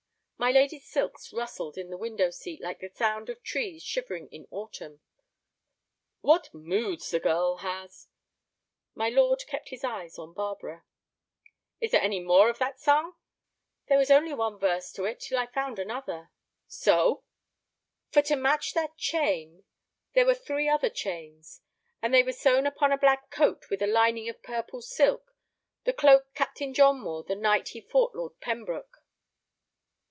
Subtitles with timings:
[0.37, 4.47] My lady's silks rustled in the window seat like the sound of trees shivering in
[4.49, 4.99] autumn.
[6.21, 8.07] "What moods the girl has!"
[8.95, 10.83] My lord kept his eyes on Barbara.
[11.79, 13.13] "Is there any more of that song?"
[13.87, 16.31] "There was only one verse to it till I found another."
[16.67, 17.23] "So!"
[18.09, 21.61] "For to match that chain—there were three other chains.
[22.01, 25.35] And they were sewn upon a black cloak with a lining of purple silk,
[25.83, 28.97] the cloak Captain John wore the night he fought Lord Pembroke."